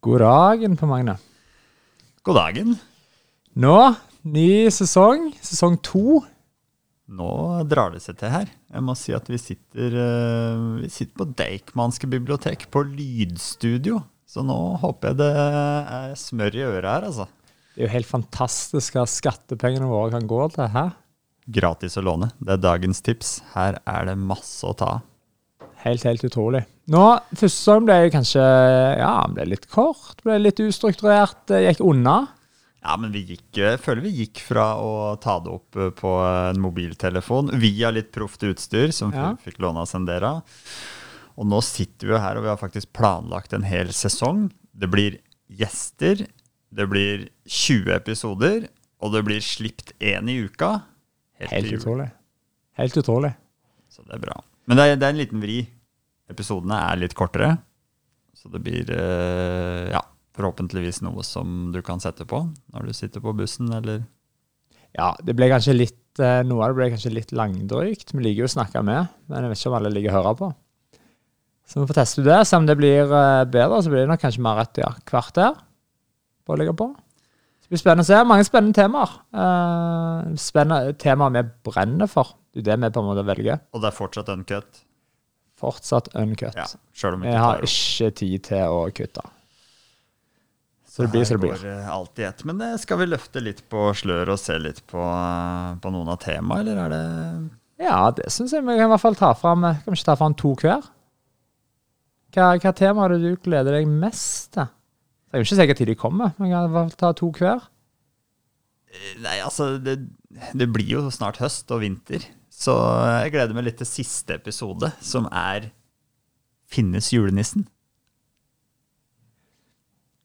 God 0.00 0.22
dagen 0.22 0.78
på 0.80 0.86
Magne. 0.88 1.18
God 2.24 2.38
dagen. 2.38 2.76
Nå, 3.60 3.76
ny 4.24 4.70
sesong. 4.72 5.26
Sesong 5.44 5.76
to. 5.84 6.22
Nå 7.10 7.32
drar 7.68 7.92
det 7.92 8.00
seg 8.00 8.16
til 8.16 8.32
her. 8.32 8.48
Jeg 8.48 8.86
må 8.86 8.94
si 8.96 9.12
at 9.12 9.28
vi 9.28 9.36
sitter, 9.36 9.98
eh, 10.00 10.62
vi 10.80 10.88
sitter 10.88 11.20
på 11.20 11.26
Deichmanske 11.36 12.08
bibliotek, 12.08 12.64
på 12.72 12.80
lydstudio. 12.86 14.00
Så 14.24 14.40
nå 14.46 14.56
håper 14.80 15.10
jeg 15.10 15.20
det 15.20 15.30
er 15.36 16.16
smør 16.16 16.56
i 16.56 16.64
øret 16.64 16.88
her, 16.88 17.06
altså. 17.10 17.28
Det 17.74 17.82
er 17.82 17.90
jo 17.90 17.94
helt 17.98 18.08
fantastisk 18.08 18.96
hva 18.96 19.04
skattepengene 19.04 19.90
våre 19.90 20.14
kan 20.16 20.24
gå 20.24 20.40
til. 20.54 20.64
Hæ? 20.72 20.86
Gratis 21.60 22.00
å 22.00 22.06
låne. 22.08 22.32
Det 22.40 22.56
er 22.56 22.64
dagens 22.64 23.04
tips. 23.04 23.42
Her 23.52 23.82
er 23.84 24.08
det 24.08 24.16
masse 24.16 24.64
å 24.64 24.72
ta 24.72 24.94
av. 24.96 25.06
Helt, 25.84 26.08
helt 26.08 26.24
utrolig. 26.24 26.64
Nå, 26.90 27.04
Første 27.30 27.54
sesong 27.54 27.84
ble 27.86 27.96
jo 28.06 28.10
kanskje 28.16 28.42
ja, 28.98 29.12
ble 29.30 29.44
litt 29.52 29.68
kort, 29.70 30.18
ble 30.26 30.40
litt 30.42 30.58
ustrukturert, 30.64 31.52
gikk 31.62 31.82
unna. 31.86 32.16
Ja, 32.80 32.96
men 32.98 33.12
vi 33.12 33.20
gikk, 33.28 33.44
jeg 33.60 33.78
føler 33.84 34.02
vi 34.06 34.10
gikk 34.22 34.40
fra 34.42 34.70
å 34.80 34.90
ta 35.20 35.36
det 35.44 35.52
opp 35.52 35.76
eh, 35.76 35.90
på 35.94 36.14
en 36.24 36.58
mobiltelefon 36.64 37.52
via 37.60 37.90
litt 37.92 38.08
proft 38.14 38.42
utstyr, 38.48 38.90
som 38.96 39.12
Ja. 39.14 39.34
fikk 39.44 39.60
låne 39.60 39.84
av 39.84 39.86
Sendera. 39.90 40.32
Og 41.36 41.46
nå 41.46 41.60
sitter 41.62 42.08
vi 42.08 42.14
jo 42.16 42.20
her, 42.24 42.38
og 42.40 42.46
vi 42.46 42.50
har 42.50 42.58
faktisk 42.60 42.90
planlagt 42.96 43.52
en 43.54 43.68
hel 43.68 43.92
sesong. 43.94 44.48
Det 44.72 44.88
blir 44.90 45.18
gjester, 45.46 46.24
det 46.72 46.86
blir 46.90 47.28
20 47.46 47.92
episoder, 47.94 48.66
og 49.00 49.12
det 49.14 49.22
blir 49.28 49.44
slipt 49.44 49.92
én 50.00 50.28
i 50.32 50.40
uka. 50.48 50.80
Helt 51.38 51.52
Helt 51.52 51.76
utrolig. 51.78 52.10
Helt 52.80 52.96
utrolig. 52.96 53.34
Så 53.92 54.02
det 54.08 54.16
er 54.18 54.24
bra. 54.24 54.40
Men 54.66 54.76
det 54.80 54.84
er, 54.88 54.96
det 54.96 55.06
er 55.06 55.14
en 55.14 55.20
liten 55.20 55.44
vri. 55.44 55.60
Episodene 56.30 56.78
er 56.86 57.00
litt 57.02 57.16
kortere, 57.18 57.56
så 58.36 58.50
det 58.52 58.62
blir 58.64 58.90
eh, 58.94 59.90
ja, 59.90 60.00
forhåpentligvis 60.38 61.02
noe 61.04 61.24
som 61.26 61.70
du 61.74 61.80
kan 61.84 62.00
sette 62.02 62.26
på 62.28 62.44
når 62.72 62.88
du 62.88 62.96
sitter 62.96 63.22
på 63.24 63.34
bussen, 63.36 63.72
eller 63.76 64.04
Ja, 64.96 65.12
det 65.22 65.36
ble 65.38 65.50
kanskje 65.50 65.76
litt 65.76 66.22
eh, 66.22 66.40
Noe 66.46 66.64
av 66.64 66.72
det 66.72 66.80
ble 66.80 66.88
kanskje 66.94 67.12
litt 67.14 67.34
langdrygt. 67.36 68.14
Vi 68.14 68.24
liker 68.24 68.44
jo 68.44 68.48
å 68.48 68.56
snakke 68.56 68.82
med, 68.86 69.10
men 69.28 69.44
jeg 69.44 69.52
vet 69.52 69.60
ikke 69.60 69.72
om 69.72 69.78
alle 69.80 69.92
liker 69.94 70.14
å 70.14 70.18
høre 70.20 70.34
på. 70.38 70.50
Så 71.70 71.78
vi 71.78 71.86
får 71.86 72.00
teste 72.00 72.24
det. 72.26 72.40
Se 72.48 72.58
om 72.58 72.66
det 72.66 72.74
blir 72.78 73.04
eh, 73.06 73.44
bedre, 73.46 73.78
så 73.82 73.92
blir 73.92 74.02
det 74.02 74.10
nok 74.10 74.24
kanskje 74.24 74.42
mer 74.42 74.64
et 74.64 74.82
ja, 74.82 74.90
kvarter 75.06 75.54
på 76.46 76.56
å 76.56 76.58
ligge 76.58 76.74
på. 76.74 76.88
Det 77.62 77.76
blir 77.76 77.82
spennende 77.84 78.02
å 78.02 78.08
se. 78.08 78.18
Mange 78.26 78.46
spennende 78.46 78.74
temaer. 78.74 79.12
Uh, 79.30 80.32
spennende 80.42 80.96
temaer 80.98 81.36
vi 81.36 81.44
brenner 81.70 82.10
for. 82.10 82.32
Det 82.50 82.64
er 82.64 82.72
det 82.72 82.78
vi 82.82 82.90
på 82.96 83.04
en 83.04 83.10
måte 83.12 83.22
velger. 83.28 83.60
Og 83.70 83.84
det 83.84 83.92
er 83.92 83.94
fortsatt 83.94 84.32
uncut. 84.34 84.80
Fortsatt 85.60 86.08
uncut. 86.16 86.56
Ja, 86.56 86.64
selv 86.96 87.18
om 87.18 87.24
vi 87.24 87.28
Jeg 87.28 87.42
har 87.42 87.60
ikke 87.66 88.10
tid 88.16 88.44
til 88.48 88.72
å 88.72 88.86
kutte. 88.96 89.24
Så 90.90 91.04
det 91.04 91.12
blir 91.12 91.24
som 91.28 91.36
det 91.36 91.44
blir. 91.44 91.52
Går 91.54 91.68
alltid 91.70 91.90
alt 91.94 92.18
i 92.18 92.24
ett. 92.26 92.44
Men 92.48 92.78
skal 92.82 92.98
vi 92.98 93.06
løfte 93.06 93.42
litt 93.44 93.60
på 93.70 93.90
sløret 93.94 94.32
og 94.34 94.40
se 94.42 94.56
litt 94.58 94.80
på, 94.90 94.98
eh, 94.98 95.76
på 95.82 95.92
noen 95.94 96.08
av 96.10 96.18
temaene, 96.24 96.64
eller 96.64 96.80
er 96.86 96.94
det 96.94 97.04
Ja, 97.80 98.10
det 98.10 98.26
syns 98.32 98.52
jeg 98.52 98.64
vi 98.66 98.74
kan 98.76 98.88
i 98.88 98.92
hvert 98.92 99.00
fall 99.04 99.16
ta 99.16 99.32
fram. 99.32 99.62
Kan 99.62 99.94
vi 99.94 100.00
ikke 100.00 100.10
ta 100.10 100.16
fram 100.18 100.34
to 100.34 100.54
hver? 100.58 100.88
Hva, 102.34 102.50
hva 102.60 102.72
tema 102.76 103.04
er 103.06 103.14
det 103.14 103.20
du 103.22 103.36
gleder 103.42 103.78
deg 103.78 103.88
mest 103.88 104.52
til? 104.54 104.68
Jeg 105.30 105.40
jo 105.40 105.46
ikke 105.46 105.60
sikker 105.60 105.78
tid 105.78 105.88
de 105.92 105.94
kommer, 105.94 106.34
men 106.38 106.50
kan 106.50 106.72
vi 106.74 106.98
ta 106.98 107.12
to 107.14 107.30
hver. 107.38 107.62
Nei, 109.22 109.36
altså 109.38 109.76
det, 109.78 110.00
det 110.58 110.66
blir 110.74 110.96
jo 110.96 111.04
snart 111.14 111.38
høst 111.38 111.70
og 111.70 111.84
vinter. 111.84 112.26
Så 112.60 112.74
jeg 113.24 113.32
gleder 113.32 113.56
meg 113.56 113.70
litt 113.70 113.78
til 113.80 113.88
siste 113.88 114.36
episode, 114.36 114.92
som 115.00 115.28
er 115.32 115.70
Finnes 116.70 117.08
julenissen? 117.10 117.64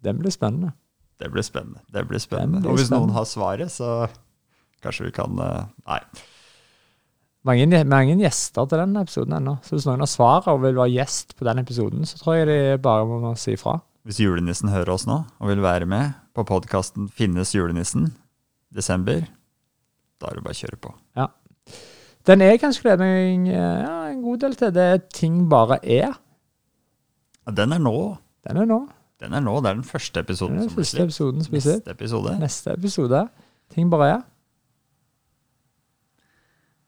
Den 0.00 0.20
blir 0.22 0.32
spennende. 0.32 0.72
Det 1.20 1.28
blir 1.28 1.44
spennende. 1.44 1.82
Det 1.92 2.06
blir 2.08 2.22
spennende. 2.22 2.62
Blir 2.62 2.72
og 2.72 2.78
hvis 2.78 2.92
noen 2.92 3.10
har 3.12 3.26
svaret, 3.28 3.68
så 3.74 4.06
kanskje 4.80 5.10
vi 5.10 5.16
kan 5.18 5.42
eh, 5.44 5.66
Nei. 5.90 5.98
Mange, 7.48 7.82
mange 7.88 8.16
gjester 8.20 8.68
til 8.68 8.80
den 8.82 8.96
episoden 9.00 9.36
ennå. 9.36 9.58
Så 9.64 9.76
hvis 9.76 9.88
noen 9.88 10.04
har 10.04 10.08
svaret 10.12 10.48
og 10.52 10.62
vil 10.64 10.76
være 10.76 10.94
gjest 10.94 11.36
på 11.36 11.48
den 11.48 11.60
episoden, 11.62 12.08
så 12.08 12.20
tror 12.20 12.38
jeg 12.38 12.48
de 12.48 12.58
bare 12.84 13.04
må 13.08 13.34
si 13.40 13.54
ifra. 13.56 13.78
Hvis 14.08 14.20
julenissen 14.22 14.72
hører 14.72 14.94
oss 14.94 15.06
nå 15.08 15.18
og 15.24 15.52
vil 15.52 15.60
være 15.64 15.88
med 15.88 16.16
på 16.36 16.46
podkasten 16.48 17.10
Finnes 17.12 17.52
julenissen 17.52 18.14
desember, 18.72 19.26
da 20.20 20.30
er 20.30 20.40
det 20.40 20.46
bare 20.46 20.56
å 20.56 20.60
kjøre 20.62 20.80
på. 20.80 20.94
Den 22.28 22.42
jeg 22.44 22.60
kanskje 22.60 22.84
gleder 22.84 23.00
meg 23.00 23.46
ja, 23.48 23.68
en 24.10 24.22
god 24.22 24.42
del 24.42 24.56
til, 24.58 24.72
det 24.76 24.86
er 24.94 24.98
Ting 25.14 25.44
bare 25.50 25.78
er. 25.84 26.16
Ja, 27.46 27.54
Den 27.56 27.72
er 27.72 27.80
nå. 27.82 28.16
Den 28.46 28.60
er 28.60 28.68
nå. 28.68 28.80
Den 29.20 29.36
er 29.36 29.40
nå. 29.44 29.54
Det 29.60 29.70
er 29.70 29.78
den 29.78 29.84
første 29.84 30.20
episoden 30.20 30.56
Den 30.56 30.62
er 30.62 30.66
den 30.66 30.70
som 30.70 30.80
første 30.82 31.02
episoden 31.04 31.44
som 31.44 31.54
blir 31.54 31.64
sett. 31.64 31.80
Neste 31.80 31.96
episode. 31.96 32.34
Neste 32.40 32.74
episode. 32.76 33.22
Ting 33.72 33.90
bare 33.92 34.10
er. 34.10 34.20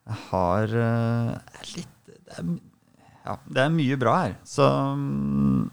Jeg 0.07 0.19
har 0.29 0.77
er 0.77 1.73
litt 1.77 1.89
det 2.07 2.39
er, 2.39 2.55
Ja, 3.23 3.37
det 3.47 3.63
er 3.63 3.75
mye 3.75 3.99
bra 4.01 4.15
her. 4.25 4.33
Så 4.45 4.67
um, 4.67 5.69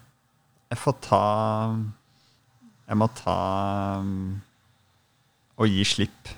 jeg 0.69 0.77
får 0.77 0.97
ta 1.01 1.21
Jeg 2.89 2.97
må 2.99 3.07
ta 3.17 3.37
um, 4.03 4.41
og 5.59 5.67
gi 5.67 5.83
slipp. 5.83 6.29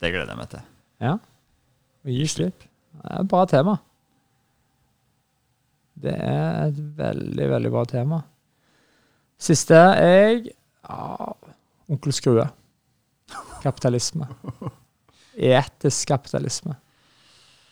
Det 0.00 0.12
gleder 0.12 0.30
jeg 0.32 0.38
meg 0.38 0.52
til. 0.52 0.68
Ja. 1.02 1.16
Gi 2.06 2.26
slipp. 2.30 2.64
Det 2.96 3.10
er 3.10 3.22
et 3.22 3.30
bra 3.30 3.42
tema. 3.50 3.76
Det 5.96 6.12
er 6.12 6.68
et 6.68 6.80
veldig, 6.98 7.48
veldig 7.54 7.72
bra 7.72 7.84
tema. 7.88 8.20
Siste 9.40 9.76
jeg 9.76 10.46
ja, 10.46 11.32
Onkel 11.90 12.14
Skrue. 12.14 12.46
Kapitalisme. 13.64 14.28
Etisk 15.36 16.12
kapitalisme. 16.12 16.76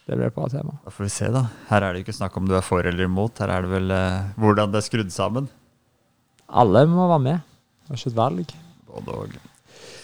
Det 0.05 0.19
blir 0.19 0.29
et 0.29 0.37
bra 0.37 0.51
tema. 0.53 0.75
Da 0.85 0.93
får 0.93 1.07
vi 1.07 1.13
se, 1.15 1.31
da. 1.33 1.47
Her 1.71 1.87
er 1.87 1.95
det 1.95 2.05
ikke 2.05 2.17
snakk 2.17 2.35
om 2.37 2.49
du 2.49 2.57
er 2.59 2.65
for 2.65 2.85
eller 2.85 3.07
imot. 3.07 3.39
Her 3.41 3.55
er 3.55 3.65
det 3.65 3.73
vel 3.73 3.95
eh, 3.95 4.35
hvordan 4.43 4.75
det 4.75 4.83
er 4.83 4.89
skrudd 4.89 5.15
sammen. 5.15 5.49
Alle 6.53 6.85
må 6.91 7.07
være 7.09 7.25
med. 7.25 7.51
Det 7.87 7.95
er 7.95 8.01
ikke 8.03 8.13
et 8.13 8.19
valg. 8.19 8.57
Både 8.91 9.17
og. 9.23 9.39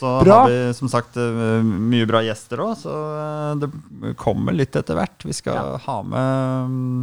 Så 0.00 0.10
Bra. 0.24 0.36
har 0.42 0.48
vi 0.48 0.58
som 0.78 0.88
sagt 0.88 1.16
eh, 1.20 1.60
mye 1.66 2.06
bra 2.08 2.22
gjester 2.24 2.62
òg, 2.64 2.70
så 2.80 2.92
eh, 3.20 3.50
det 3.60 4.14
kommer 4.20 4.54
litt 4.56 4.76
etter 4.80 4.96
hvert. 4.96 5.26
Vi 5.28 5.34
skal 5.36 5.58
Ja. 5.58 5.76
ha 5.84 5.96
med 6.02 6.70
mm, 6.72 7.02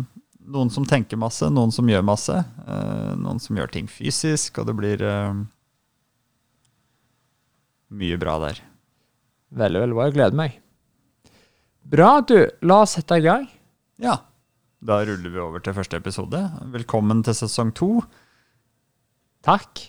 noen 0.55 0.71
som 0.73 0.85
tenker 0.89 1.19
masse, 1.21 1.45
noen 1.53 1.69
som 1.75 1.85
gjør 1.91 2.01
masse. 2.07 2.33
eh, 2.41 3.11
Noen 3.21 3.37
som 3.43 3.55
gjør 3.59 3.69
ting 3.75 3.87
fysisk, 3.91 4.57
og 4.63 4.65
det 4.71 4.75
blir 4.79 5.03
mye 7.97 8.17
bra 8.19 8.37
der. 8.43 8.59
Veldig, 9.57 9.79
veldig 9.85 9.95
bra. 9.95 10.05
Jeg 10.09 10.15
gleder 10.17 10.35
meg. 10.41 10.57
Bra, 11.87 12.09
du. 12.27 12.35
La 12.67 12.81
oss 12.83 12.97
sette 12.97 13.15
i 13.21 13.23
gang. 13.23 13.45
Ja. 14.03 14.17
Da 14.83 14.99
ruller 15.07 15.31
vi 15.33 15.39
over 15.41 15.63
til 15.63 15.73
første 15.77 15.97
episode. 16.01 16.41
Velkommen 16.73 17.21
til 17.25 17.37
sesong 17.37 17.71
to. 17.77 17.91
Takk. 19.47 19.85